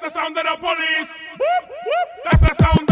That's 0.00 0.14
the 0.14 0.20
sound 0.20 0.38
of 0.38 0.44
the 0.44 0.56
police. 0.60 1.18
Whoop, 1.32 1.68
whoop. 1.68 2.24
That's 2.24 2.40
the 2.40 2.54
sound. 2.54 2.87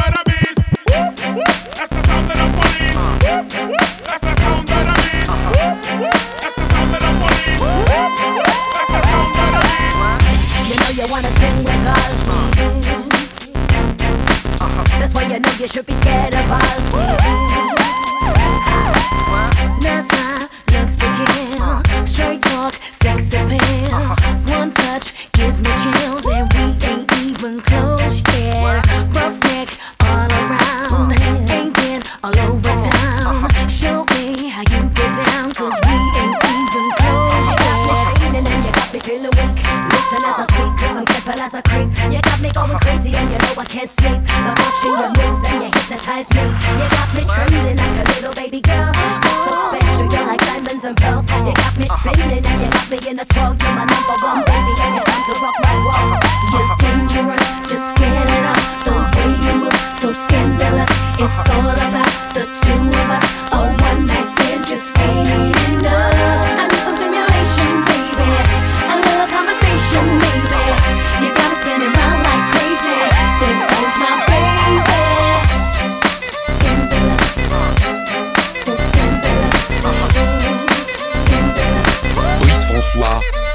as 41.47 41.55
I 41.55 41.63
creep. 41.63 41.89
You 42.11 42.21
got 42.21 42.41
me 42.43 42.51
going 42.51 42.79
crazy 42.83 43.15
and 43.15 43.31
you 43.31 43.39
know 43.39 43.55
I 43.55 43.65
can't 43.65 43.89
sleep. 43.89 44.19
The 44.19 44.53
fortune, 44.59 44.99
your 44.99 45.13
moves, 45.15 45.43
and 45.47 45.63
you 45.63 45.71
hypnotize 45.71 46.29
me. 46.35 46.43
You 46.43 46.87
got 46.91 47.09
me 47.15 47.23
trembling 47.23 47.79
like 47.79 47.97
a 48.03 48.05
little 48.11 48.35
baby 48.35 48.61
girl. 48.67 48.91
You're 48.91 49.41
so 49.47 49.53
special, 49.71 50.07
you're 50.11 50.27
like 50.27 50.43
diamonds 50.43 50.83
and 50.83 50.97
pearls. 50.99 51.25
You 51.47 51.55
got 51.55 51.75
me 51.79 51.87
spinning 51.87 52.43
and 52.43 52.59
you 52.63 52.69
got 52.75 52.87
me 52.91 52.99
in 53.07 53.17
a 53.23 53.25
twirl. 53.25 53.55
You're 53.55 53.75
my 53.79 53.87
number 53.87 54.17
one 54.27 54.43
baby 54.43 54.75
and 54.83 54.93
you're 54.99 55.07
to 55.07 55.35
rock 55.39 55.57
my 55.63 55.75
world. 55.87 56.19
You're 56.51 56.71
dangerous, 56.83 57.47
just 57.71 57.95
get 57.95 58.11
it 58.11 58.45
up. 58.51 58.61
The 58.83 58.93
way 59.15 59.31
you 59.47 59.55
move, 59.63 59.79
so 59.95 60.11
scandalous. 60.11 60.91
It's 61.23 61.51
all 61.55 61.86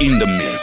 in 0.02 0.18
the 0.18 0.26
mix. 0.26 0.61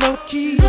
low 0.00 0.16
key. 0.26 0.63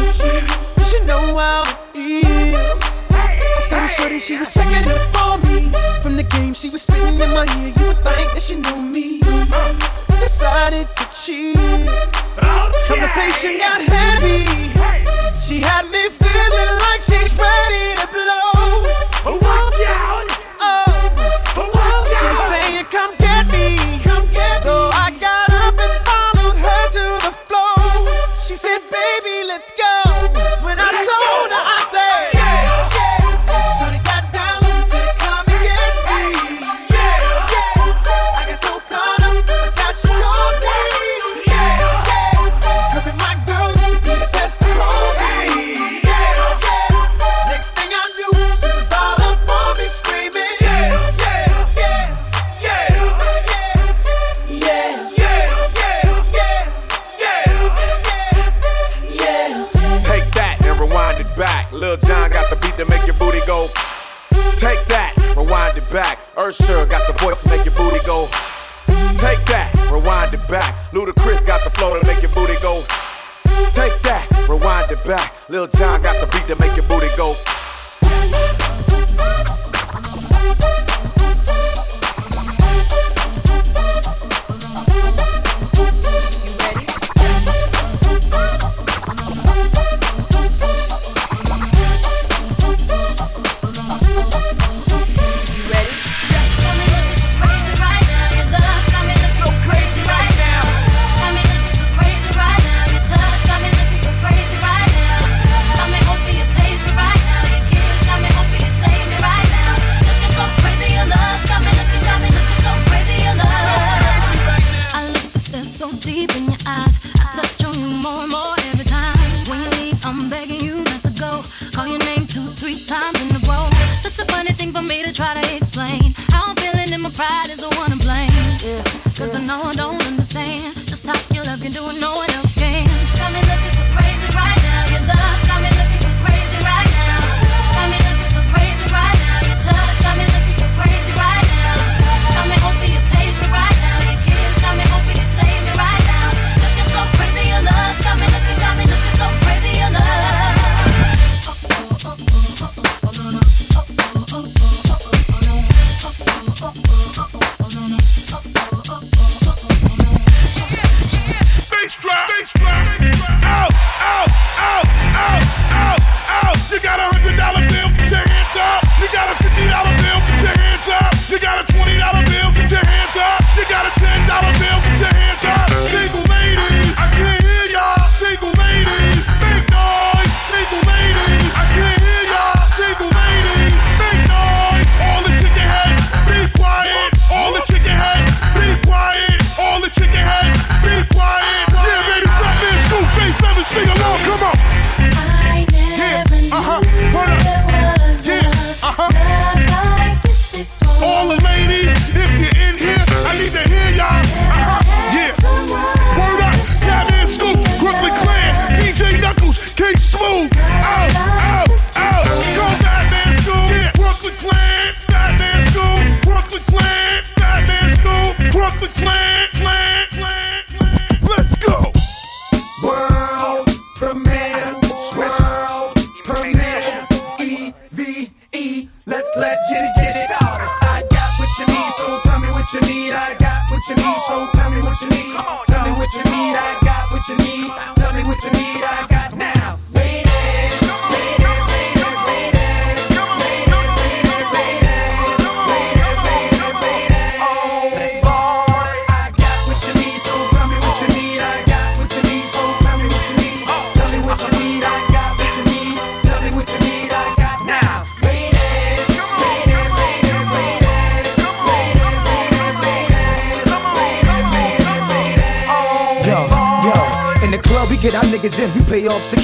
Charlemagne. 201.25 201.54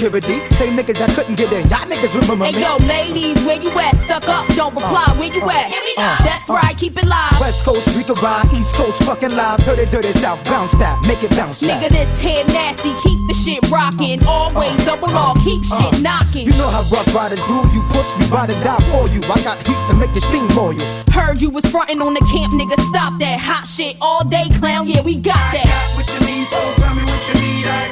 Security. 0.01 0.39
Same 0.55 0.77
niggas 0.77 0.97
that 0.97 1.09
couldn't 1.11 1.35
get 1.35 1.51
in. 1.51 1.67
Y'all 1.67 1.85
niggas 1.89 2.13
remember 2.13 2.45
hey, 2.45 2.53
me. 2.53 2.61
Hey 2.61 2.69
yo, 2.69 2.77
ladies, 2.85 3.43
where 3.45 3.61
you 3.61 3.71
at? 3.79 3.97
Stuck 3.97 4.27
up, 4.27 4.47
don't 4.55 4.73
reply. 4.73 5.05
Uh, 5.07 5.15
where 5.17 5.33
you 5.33 5.41
at? 5.49 5.67
Here 5.67 5.81
we 5.81 5.95
go. 5.95 6.03
Uh, 6.03 6.17
That's 6.23 6.49
uh, 6.49 6.53
right, 6.53 6.77
keep 6.77 6.97
it 6.97 7.05
live. 7.05 7.33
West 7.39 7.65
Coast, 7.65 7.87
we 7.95 8.03
can 8.03 8.15
ride. 8.21 8.45
East 8.53 8.75
Coast, 8.75 9.03
fucking 9.03 9.35
live. 9.35 9.59
Dirty, 9.65 9.85
dirty 9.85 10.11
South, 10.13 10.43
bounce 10.45 10.71
that. 10.77 11.01
Make 11.07 11.23
it 11.23 11.31
bounce 11.31 11.61
Nigga, 11.61 11.89
this 11.89 12.09
head 12.21 12.47
nasty. 12.47 12.93
Keep 13.01 13.19
the 13.27 13.35
shit 13.43 13.61
rocking. 13.71 14.23
Always 14.25 14.77
double 14.85 15.09
R, 15.09 15.35
keep 15.43 15.61
uh, 15.71 15.91
shit 15.91 16.01
knocking. 16.01 16.45
You 16.45 16.53
know 16.57 16.69
how 16.69 16.83
rough 16.93 17.09
riders 17.13 17.41
do. 17.45 17.57
You 17.73 17.81
push 17.89 18.09
me, 18.17 18.25
ride 18.29 18.51
and 18.51 18.63
die 18.63 18.81
for 18.93 19.09
you. 19.09 19.21
I 19.31 19.41
got 19.41 19.65
heat 19.65 19.79
to 19.89 19.93
make 19.95 20.15
it 20.15 20.23
steam 20.23 20.47
for 20.49 20.73
you. 20.73 20.85
Heard 21.11 21.41
you 21.41 21.49
was 21.49 21.65
frontin' 21.65 22.01
on 22.01 22.13
the 22.13 22.23
camp, 22.31 22.53
nigga. 22.53 22.79
Stop 22.89 23.19
that 23.19 23.39
hot 23.39 23.65
shit 23.67 23.97
all 24.01 24.23
day, 24.23 24.49
clown. 24.59 24.87
Yeah, 24.87 25.01
we 25.01 25.15
got 25.15 25.37
that. 25.53 25.65
I 25.65 25.69
got 25.69 25.95
what 25.97 26.07
you 26.13 26.19
need, 26.27 26.45
so 26.47 26.59
tell 26.77 26.95
me 26.95 27.03
what 27.03 27.21
you 27.27 27.33
need. 27.41 27.65
I 27.67 27.90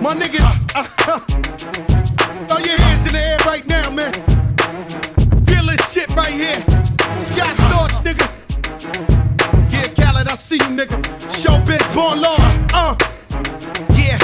My 0.00 0.14
niggas, 0.14 0.48
uh, 0.74 0.84
throw 2.46 2.58
your 2.58 2.78
hands 2.78 3.06
in 3.06 3.12
the 3.12 3.20
air 3.20 3.36
right 3.44 3.66
now, 3.66 3.90
man. 3.90 4.12
Feel 5.44 5.66
this 5.66 5.92
shit 5.92 6.08
right 6.16 6.32
here. 6.32 6.60
Scott 7.20 7.56
Storch, 7.56 8.00
nigga. 8.06 8.26
Yeah, 9.72 9.88
Khaled, 9.94 10.28
I 10.28 10.36
see 10.36 10.54
you, 10.56 10.70
nigga. 10.70 11.02
Showbiz, 11.28 11.82
born 11.94 12.20
law. 12.22 12.36
Uh, 12.72 12.94
yeah. 13.94 14.18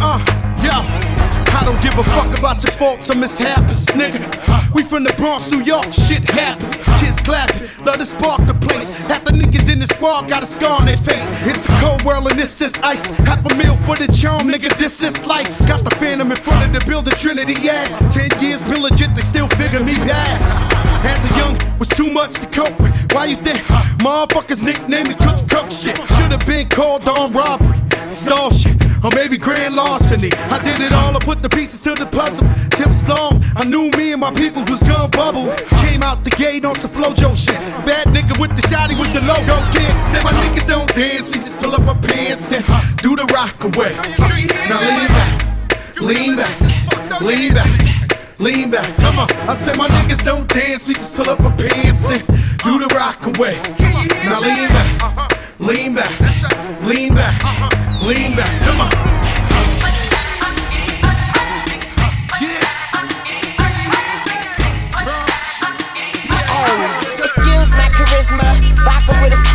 Uh, 0.00 0.18
yo. 0.62 1.14
I 1.56 1.62
don't 1.64 1.80
give 1.82 1.98
a 1.98 2.04
fuck 2.04 2.38
about 2.38 2.62
your 2.62 2.72
faults 2.72 3.10
or 3.10 3.16
mishaps, 3.16 3.86
nigga. 3.86 4.20
We 4.74 4.82
from 4.82 5.04
the 5.04 5.12
Bronx, 5.14 5.48
New 5.50 5.62
York, 5.62 5.92
shit 5.92 6.28
happens. 6.30 6.76
Kids 7.00 7.13
clapping, 7.24 7.66
love 7.84 7.98
to 7.98 8.06
spark 8.06 8.46
the 8.46 8.54
place. 8.54 9.06
Half 9.06 9.24
the 9.24 9.32
niggas 9.32 9.72
in 9.72 9.80
the 9.80 9.86
squad 9.86 10.28
got 10.28 10.42
a 10.42 10.46
scar 10.46 10.80
on 10.80 10.86
their 10.86 10.96
face. 10.96 11.26
It's 11.46 11.64
a 11.68 11.72
cold 11.80 12.02
world 12.04 12.30
and 12.30 12.38
this 12.38 12.60
is 12.60 12.72
ice. 12.82 13.04
Half 13.18 13.44
a 13.50 13.54
meal 13.56 13.76
for 13.88 13.96
the 13.96 14.12
charm, 14.12 14.48
nigga, 14.48 14.76
this 14.78 15.02
is 15.02 15.14
life. 15.26 15.50
Got 15.66 15.84
the 15.84 15.94
phantom 15.96 16.30
in 16.30 16.36
front 16.36 16.66
of 16.66 16.72
the 16.72 16.84
building, 16.88 17.14
Trinity, 17.14 17.56
yeah. 17.60 17.84
Ten 18.10 18.28
years 18.40 18.62
been 18.62 18.82
legit, 18.82 19.14
they 19.14 19.22
still 19.22 19.48
figure 19.48 19.80
me 19.80 19.94
bad. 20.06 20.38
As 21.04 21.20
a 21.30 21.38
young, 21.38 21.78
was 21.78 21.88
too 21.88 22.10
much 22.10 22.34
to 22.34 22.46
cope 22.48 22.78
with. 22.80 22.94
Why 23.12 23.26
you 23.26 23.36
think 23.36 23.58
motherfuckers 24.04 24.62
nicknamed 24.62 25.08
me 25.08 25.14
Cook 25.14 25.48
Cook 25.48 25.70
shit? 25.70 25.96
Should've 26.16 26.46
been 26.46 26.68
called 26.68 27.08
on 27.08 27.32
robbery, 27.32 27.78
stall 28.12 28.50
shit, 28.50 28.76
or 29.04 29.10
maybe 29.14 29.36
grand 29.36 29.74
larceny. 29.74 30.30
I 30.50 30.58
did 30.62 30.80
it 30.80 30.92
all, 30.92 31.16
I 31.16 31.20
put 31.20 31.42
the 31.42 31.48
pieces 31.48 31.80
to 31.80 31.94
the 31.94 32.06
puzzle. 32.06 32.46
Just 32.76 33.04
as 33.04 33.08
long 33.08 33.42
I 33.56 33.64
knew 33.64 33.90
me 33.98 34.12
and 34.12 34.20
my 34.20 34.32
people 34.32 34.62
was 34.64 34.80
bubble. 35.14 35.46
Came 35.86 36.02
out 36.02 36.24
the 36.24 36.30
gate 36.30 36.64
on 36.64 36.74
some 36.76 36.90
Flo-Jo 36.90 37.34
shit. 37.34 37.58
Bad 37.86 38.08
nigga 38.08 38.38
with 38.38 38.54
the 38.54 38.62
shotty 38.68 38.98
with 38.98 39.12
the 39.14 39.22
logo 39.22 39.56
kid. 39.72 39.94
Said 40.02 40.22
my 40.24 40.32
niggas 40.32 40.66
don't 40.66 40.88
dance, 40.94 41.30
we 41.32 41.38
just 41.38 41.56
pull 41.58 41.74
up 41.74 41.82
my 41.82 41.94
pants 41.94 42.52
and 42.52 42.64
do 42.98 43.16
the 43.16 43.26
rock 43.32 43.58
away. 43.64 43.94
Now 44.68 44.80
lean 44.82 45.08
back, 45.08 45.32
lean 46.00 46.36
back, 46.36 47.20
lean 47.20 47.54
back. 47.54 47.70
Lean 48.40 48.68
back, 48.68 48.84
come 48.96 49.20
on. 49.20 49.28
I 49.48 49.54
said 49.56 49.78
my 49.78 49.86
niggas 49.86 50.24
don't 50.24 50.48
dance, 50.48 50.88
we 50.88 50.94
just 50.94 51.14
pull 51.14 51.30
up 51.30 51.40
our 51.40 51.56
pants 51.56 52.04
and 52.04 52.26
do 52.66 52.78
the 52.82 52.92
rock 52.92 53.24
away. 53.26 53.56
Now 54.24 54.40
lean 54.40 54.68
back, 54.68 55.60
lean 55.60 55.94
back, 55.94 56.10
lean 56.82 57.14
back, 57.14 58.02
lean 58.02 58.34
back, 58.34 58.62
come 58.62 58.80
on. 58.80 59.13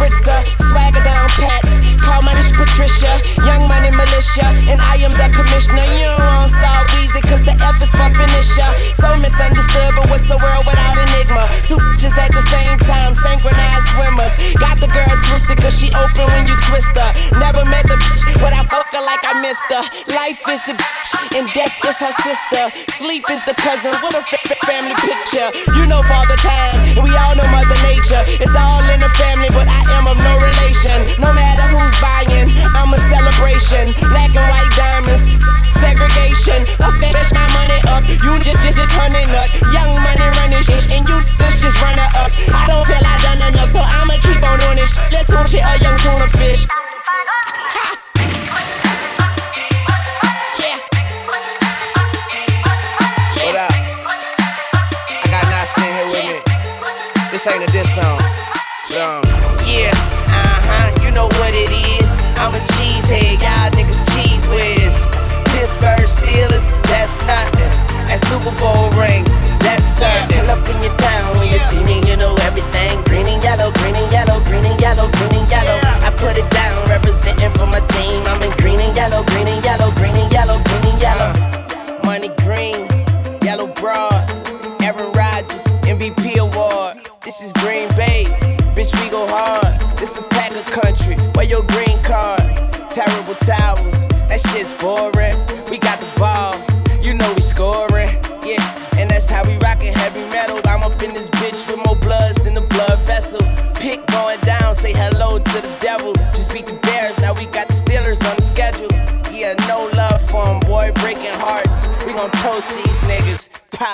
With 0.09 0.57
swagger 0.57 1.03
down 1.03 1.27
pat. 1.29 1.88
My 2.19 2.35
niche 2.35 2.51
Patricia, 2.51 3.07
young 3.47 3.63
money 3.71 3.91
militia, 3.95 4.43
and 4.67 4.75
I 4.91 4.99
am 5.07 5.15
the 5.15 5.31
commissioner. 5.31 5.87
You 5.95 6.11
don't 6.11 6.27
want 6.27 6.51
Star 6.51 6.83
Weezy, 6.91 7.23
cause 7.23 7.39
the 7.47 7.55
F 7.55 7.79
is 7.79 7.89
for 7.95 8.11
finisher. 8.11 8.69
So 8.99 9.07
misunderstood, 9.15 9.95
but 9.95 10.11
what's 10.11 10.27
the 10.27 10.35
world 10.35 10.67
without 10.67 10.99
enigma? 10.99 11.47
Two 11.63 11.79
bitches 11.79 12.19
at 12.19 12.29
the 12.35 12.43
same 12.51 12.75
time, 12.83 13.15
synchronized 13.15 13.87
swimmers. 13.95 14.35
Got 14.59 14.83
the 14.83 14.91
girl 14.91 15.15
twisted, 15.31 15.63
cause 15.63 15.79
she 15.79 15.87
open 15.95 16.27
when 16.35 16.43
you 16.43 16.59
twist 16.67 16.91
her. 16.91 17.39
Never 17.39 17.63
met 17.71 17.87
the 17.87 17.95
bitch, 17.95 18.27
but 18.43 18.51
I 18.51 18.67
fuck 18.67 18.91
her 18.91 19.03
like 19.07 19.23
I 19.23 19.39
missed 19.39 19.71
her. 19.71 19.83
Life 20.11 20.43
is 20.51 20.61
the 20.67 20.75
bitch, 20.75 21.09
and 21.39 21.47
death 21.55 21.79
is 21.87 22.03
her 22.03 22.13
sister. 22.19 22.63
Sleep 22.99 23.23
is 23.31 23.39
the 23.47 23.55
cousin, 23.63 23.95
what 24.03 24.11
a 24.11 24.21
family 24.67 24.95
picture. 25.07 25.47
You 25.79 25.87
know 25.87 26.03
Father 26.03 26.35
Time, 26.43 26.99
and 26.99 27.01
we 27.01 27.15
all 27.15 27.33
know 27.39 27.47
Mother 27.47 27.79
Nature. 27.87 28.21
It's 28.43 28.53
all 28.59 28.83
in 28.91 28.99
the 28.99 29.11
family, 29.15 29.47
but 29.55 29.71
I 29.71 29.81
am 29.95 30.11
of 30.11 30.19
no 30.19 30.35
relation. 30.35 31.15
No 31.23 31.31
matter 31.31 31.63
who's 31.71 31.95
buying, 32.03 32.08
I'm 32.11 32.68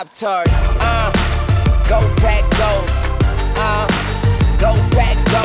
Pop 0.06 0.14
Tart. 0.14 0.48
Uh, 0.52 1.12
go 1.90 2.00
pack, 2.18 2.44
go. 2.58 2.86
Uh, 3.58 3.88
go 4.60 4.74
pack, 4.92 5.18
go. 5.32 5.44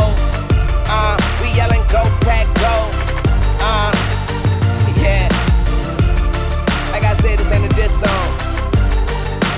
Uh, 0.87 1.17
we 1.41 1.57
yelling, 1.57 1.83
go 1.89 2.03
pack, 2.21 2.47
go. 2.61 2.91
Uh, 3.61 3.91
yeah. 5.03 5.29
Like 6.93 7.05
I 7.05 7.15
said, 7.15 7.39
this 7.39 7.51
ain't 7.53 7.65
a 7.65 7.75
diss 7.75 8.01
song. 8.01 8.29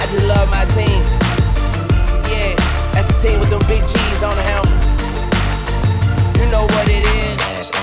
I 0.01 0.07
just 0.11 0.27
love 0.29 0.49
my 0.51 0.65
team. 0.67 1.03
Yeah, 2.31 2.55
that's 2.93 3.07
the 3.07 3.29
team 3.29 3.41
with 3.41 3.51
them 3.51 3.63
big 3.67 3.83
G's 3.89 4.23
on 4.23 4.37
the 4.37 4.43
helmet. 4.43 4.62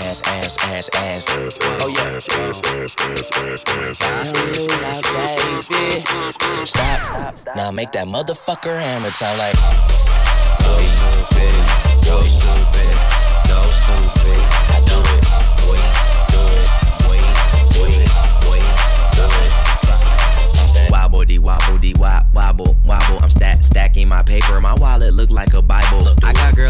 Ass, 0.10 0.22
ass, 0.26 0.58
ass, 0.64 0.90
ass, 0.96 1.30
ass. 1.30 1.60
Oh 1.62 1.94
yeah. 1.96 2.18
Stop. 6.66 7.36
Now 7.56 7.70
make 7.70 7.92
that 7.92 8.08
motherfucker 8.08 8.80
hammer 8.80 9.12
time 9.12 9.38
like. 9.38 9.56
Stupid, 10.88 12.28
stupid, 12.28 12.98
stupid. 13.70 14.19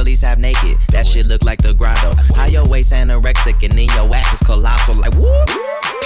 Got 0.09 0.23
half 0.23 0.37
naked. 0.39 0.77
That 0.89 1.05
shit 1.05 1.27
look 1.27 1.43
like 1.43 1.61
the 1.61 1.71
grotto. 1.71 2.15
How 2.33 2.45
your 2.45 2.65
waist 2.65 2.93
anorexic 2.93 3.63
and 3.63 3.77
then 3.77 3.87
your 3.95 4.13
ass 4.15 4.33
is 4.33 4.39
colossal. 4.39 4.95
Like 4.95 5.13
whoop. 5.13 5.47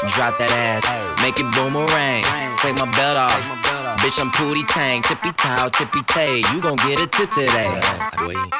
Drop 0.09 0.37
that 0.37 0.51
ass, 0.51 0.83
make 1.23 1.39
it 1.39 1.47
boomerang. 1.55 2.23
Take 2.59 2.75
my 2.75 2.91
belt 2.97 3.15
off. 3.15 3.31
Bitch, 4.03 4.19
I'm 4.19 4.29
Pootie 4.31 4.67
Tang, 4.67 5.01
tippy 5.01 5.31
toe, 5.31 5.69
tippy 5.69 6.01
tay. 6.07 6.43
You 6.51 6.59
gon' 6.59 6.75
get 6.75 6.99
a 6.99 7.07
tip 7.07 7.31
today. 7.31 7.79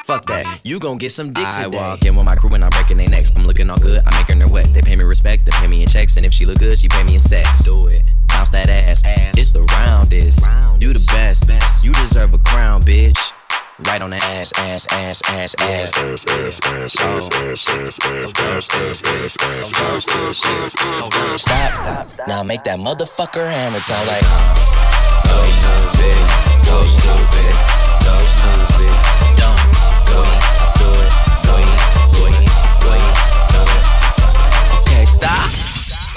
Fuck 0.06 0.26
that, 0.28 0.62
you 0.64 0.80
gon' 0.80 0.98
get 0.98 1.12
some 1.12 1.34
dick 1.34 1.46
today. 1.52 1.64
I 1.64 1.68
walk 1.68 2.06
in 2.06 2.16
with 2.16 2.26
my 2.26 2.38
crew 2.38 2.54
and 2.54 2.64
I'm 2.64 2.70
breaking 2.70 2.96
their 2.96 3.10
necks. 3.10 3.34
I'm 3.36 3.46
looking 3.46 3.70
all 3.70 3.78
good, 3.78 4.02
I'm 4.06 4.16
making 4.18 4.40
her 4.40 4.48
wet. 4.48 4.74
They 4.74 4.82
pay 4.82 4.96
me 4.96 5.04
respect, 5.04 5.46
they 5.46 5.52
pay 5.52 5.68
me 5.68 5.84
in 5.84 5.90
checks, 5.90 6.16
and 6.16 6.26
if 6.26 6.32
she 6.32 6.46
look 6.46 6.60
good, 6.60 6.80
she 6.80 6.88
pay 6.88 7.04
me 7.04 7.16
in 7.16 7.20
sex. 7.20 7.66
Do 7.66 7.88
it, 7.88 8.04
bounce 8.30 8.52
that 8.52 8.70
ass. 8.70 9.04
ass. 9.04 9.38
It's 9.38 9.52
the 9.52 9.64
roundest. 9.64 10.48
You 10.80 10.94
the 10.94 11.06
best, 11.12 11.84
you 11.84 11.92
deserve 11.92 12.34
a 12.34 12.38
crown, 12.38 12.84
bitch. 12.84 13.20
Right 13.80 14.03
on 14.03 14.12
the 14.12 14.18
ass, 14.18 14.51
ass, 14.58 14.86
ass, 14.92 15.20
ass, 15.30 15.56
ass. 15.58 15.98
Ass, 15.98 16.25
ass, 16.27 16.60
ass, 16.62 16.96
ass, 16.96 16.96
ass, 16.96 17.30
ass, 17.34 17.70
ass, 17.70 18.00
ass, 18.00 18.22
ass, 18.22 19.01
ass, 19.01 19.38
ass, 19.42 19.74
ass, 19.74 20.06
ass, 20.06 20.75
ass, 20.75 21.42
Stop, 21.42 21.77
stop. 21.77 22.27
Now 22.27 22.44
make 22.44 22.63
that 22.65 22.77
motherfucker 22.77 23.50
hammer 23.50 23.80
time 23.80 24.06
like. 24.06 24.22
Go 25.25 25.50
stupid, 25.50 26.65
go 26.68 26.86
stupid, 26.86 27.56
go 28.06 28.25
stupid. 28.27 29.23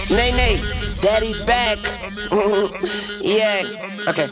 Nay, 0.08 0.30
nay, 0.32 0.56
daddy's 1.02 1.42
back. 1.42 1.78
yeah, 3.20 3.66
okay. 4.06 4.30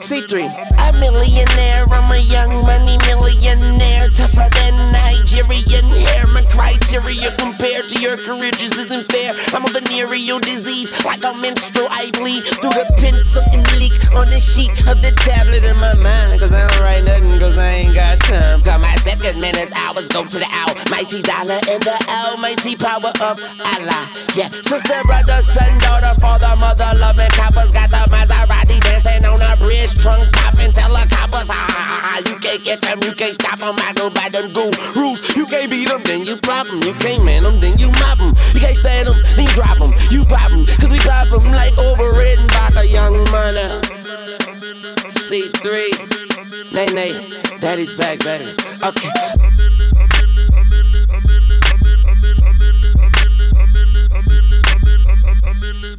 C3. 0.00 0.48
I'm 0.78 0.96
a 0.96 1.00
millionaire, 1.00 1.84
I'm 1.90 2.10
a 2.12 2.16
young 2.16 2.64
money 2.64 2.96
millionaire. 3.04 4.08
Tougher 4.08 4.48
than 4.48 4.74
Nigerian 4.92 5.84
hair. 5.84 6.26
My 6.28 6.40
criteria 6.48 7.30
compared 7.36 7.88
to 7.88 8.00
your 8.00 8.16
career 8.16 8.52
just 8.52 8.78
isn't 8.78 9.04
fair. 9.12 9.34
I'm 9.52 9.64
a 9.64 9.68
venereal 9.68 10.40
disease, 10.40 10.90
like 11.04 11.24
a 11.24 11.34
menstrual. 11.34 11.88
I 11.90 12.10
bleed 12.12 12.44
through 12.60 12.72
the 12.72 12.88
pencil 12.96 13.42
and 13.52 13.64
leak 13.76 13.92
on 14.16 14.30
the 14.30 14.40
sheet 14.40 14.72
of 14.88 15.02
the 15.02 15.12
tablet 15.28 15.62
in 15.62 15.76
my 15.76 15.94
mind. 15.94 16.40
Cause 16.40 16.52
I 16.52 16.66
don't 16.68 16.81
go 20.08 20.24
to 20.24 20.38
the 20.38 20.48
almighty 20.66 21.22
dollar 21.22 21.60
and 21.68 21.82
the 21.82 21.96
almighty 22.24 22.74
power 22.76 23.12
of 23.22 23.36
Allah. 23.60 24.02
Yeah, 24.34 24.48
sister, 24.62 24.98
brother, 25.04 25.38
son, 25.42 25.78
daughter, 25.78 26.14
father, 26.20 26.54
mother, 26.56 26.88
loving 26.98 27.30
coppers 27.36 27.70
got 27.70 27.90
the 27.90 28.02
Maserati 28.10 28.80
dancing 28.80 29.24
on 29.24 29.42
a 29.42 29.56
bridge, 29.60 29.94
trunk 30.00 30.30
popping, 30.32 30.72
tell 30.72 30.90
the 30.90 31.04
coppers, 31.10 31.48
ha 31.48 31.54
ah, 31.54 31.68
ah, 31.68 31.82
ha 31.82 31.96
ah, 31.96 32.00
ha, 32.02 32.22
you 32.26 32.36
can't 32.38 32.62
get 32.64 32.80
them, 32.82 32.98
you 33.02 33.12
can't 33.12 33.34
stop 33.34 33.58
them, 33.58 33.76
I 33.78 33.92
go 33.92 34.10
by 34.10 34.28
them 34.28 34.52
gurus. 34.52 35.20
You 35.36 35.46
can't 35.46 35.70
beat 35.70 35.88
them, 35.88 36.02
then 36.04 36.24
you 36.24 36.36
pop 36.36 36.66
them, 36.66 36.82
you 36.82 36.94
can't 36.94 37.24
man 37.24 37.44
them, 37.44 37.60
then 37.60 37.78
you 37.78 37.90
mop 38.00 38.18
them. 38.18 38.34
You 38.54 38.60
can't 38.60 38.76
stand 38.76 39.08
them, 39.08 39.18
then 39.36 39.46
you 39.46 39.54
drop 39.54 39.78
them, 39.78 39.92
you 40.10 40.24
pop 40.24 40.50
them, 40.50 40.66
cause 40.80 40.90
we 40.90 40.98
pop 40.98 41.28
them 41.28 41.44
like 41.52 41.76
overridden 41.78 42.46
by 42.48 42.70
a 42.80 42.84
young 42.84 43.16
money. 43.30 43.68
C3, 45.22 46.72
nay, 46.72 46.86
nay, 46.92 47.12
daddy's 47.60 47.92
back, 47.94 48.18
baby. 48.20 48.52
Okay. 48.82 49.51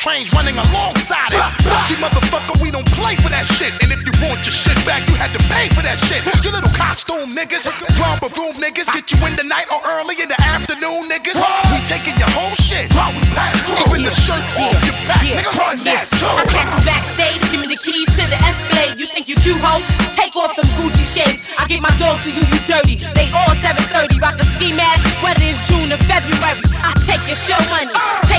trains 0.00 0.32
running 0.32 0.56
alongside 0.56 1.28
it. 1.28 1.44
See, 1.84 1.96
motherfucker, 2.00 2.56
we 2.64 2.72
don't 2.72 2.88
play 2.96 3.20
for 3.20 3.28
that 3.28 3.44
shit. 3.44 3.76
And 3.84 3.92
if 3.92 4.00
you 4.00 4.16
want 4.24 4.40
your 4.48 4.56
shit 4.56 4.80
back, 4.88 5.04
you 5.04 5.14
had 5.20 5.28
to 5.36 5.42
pay 5.52 5.68
for 5.76 5.84
that 5.84 6.00
shit. 6.08 6.24
You 6.40 6.48
little 6.48 6.72
costume 6.72 7.36
niggas, 7.36 7.68
romper 8.00 8.32
room 8.40 8.56
niggas, 8.56 8.88
get 8.96 9.12
you 9.12 9.20
in 9.28 9.36
the 9.36 9.44
night 9.44 9.68
or 9.68 9.76
early 10.00 10.16
in 10.16 10.32
the 10.32 10.40
afternoon, 10.40 11.04
niggas. 11.12 11.36
We 11.68 11.84
taking 11.84 12.16
your 12.16 12.32
whole 12.32 12.56
shit. 12.56 12.88
Even 12.88 14.08
the 14.08 14.14
shirt 14.16 14.40
off 14.56 14.80
your 14.88 14.96
back, 15.04 15.20
nigga, 15.20 15.52
run 15.60 15.76
that 15.84 16.08
I 16.08 16.48
catch 16.48 16.72
you 16.80 16.84
backstage, 16.88 17.44
give 17.52 17.60
me 17.60 17.68
the 17.68 17.76
keys 17.76 18.08
to 18.16 18.24
the 18.24 18.40
Escalade. 18.40 18.96
You 18.96 19.04
think 19.04 19.28
you 19.28 19.36
cute, 19.36 19.60
ho? 19.60 19.84
Take 20.16 20.32
off 20.32 20.56
them 20.56 20.64
Gucci 20.80 21.04
shades. 21.04 21.52
I 21.60 21.68
give 21.68 21.84
my 21.84 21.92
dog 22.00 22.24
to 22.24 22.32
you, 22.32 22.40
you 22.48 22.60
dirty. 22.64 22.96
They 23.12 23.28
all 23.36 23.52
730, 23.60 24.16
rock 24.16 24.40
a 24.40 24.48
ski 24.56 24.72
mask, 24.72 25.04
whether 25.20 25.44
it's 25.44 25.60
June 25.68 25.92
or 25.92 26.00
February. 26.08 26.64
I 26.80 26.96
take 27.04 27.20
your 27.28 27.36
show 27.36 27.60
money, 27.68 27.92
uh. 27.92 28.29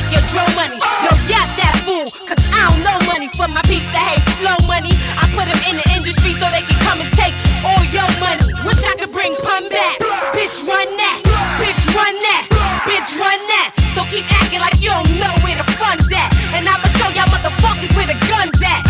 Run 10.62 10.90
that. 10.98 11.18
Bitch, 11.58 11.84
run 11.90 12.14
that. 12.22 12.46
Bitch, 12.86 13.18
run 13.18 13.42
that. 13.50 13.74
So 13.98 14.06
keep 14.14 14.30
acting 14.30 14.62
like 14.62 14.78
you 14.78 14.94
don't 14.94 15.10
know 15.18 15.34
where 15.42 15.58
the 15.58 15.66
fun's 15.82 16.06
at. 16.14 16.30
And 16.54 16.70
I'ma 16.70 16.86
show 17.02 17.10
y'all 17.18 17.26
motherfuckers 17.34 17.90
where 17.98 18.06
the 18.06 18.18
gun's 18.30 18.62
at. 18.62 18.86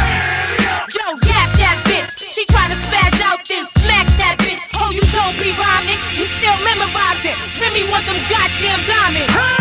Yo, 0.91 1.15
yap 1.23 1.47
that 1.63 1.79
bitch. 1.87 2.27
She 2.27 2.43
tryna 2.51 2.75
spaz 2.83 3.15
out, 3.23 3.47
then 3.47 3.63
smack 3.79 4.07
that 4.19 4.35
bitch. 4.43 4.59
Oh, 4.75 4.91
you 4.91 5.03
don't 5.15 5.35
be 5.39 5.55
rhyming. 5.55 5.99
You 6.19 6.27
still 6.27 6.59
memorizing. 6.67 7.39
Remy 7.63 7.87
want 7.87 8.03
them 8.03 8.19
goddamn 8.27 8.83
diamonds. 8.83 9.60